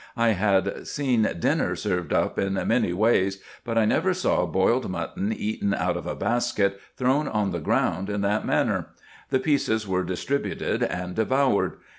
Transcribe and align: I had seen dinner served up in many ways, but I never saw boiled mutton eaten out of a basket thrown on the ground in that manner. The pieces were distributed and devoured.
I 0.17 0.29
had 0.29 0.87
seen 0.87 1.29
dinner 1.37 1.75
served 1.75 2.11
up 2.11 2.39
in 2.39 2.53
many 2.67 2.91
ways, 2.91 3.39
but 3.63 3.77
I 3.77 3.85
never 3.85 4.15
saw 4.15 4.47
boiled 4.47 4.89
mutton 4.89 5.31
eaten 5.31 5.75
out 5.75 5.95
of 5.95 6.07
a 6.07 6.15
basket 6.15 6.81
thrown 6.97 7.27
on 7.27 7.51
the 7.51 7.59
ground 7.59 8.09
in 8.09 8.21
that 8.21 8.43
manner. 8.43 8.87
The 9.29 9.37
pieces 9.39 9.87
were 9.87 10.01
distributed 10.03 10.81
and 10.81 11.13
devoured. 11.13 11.73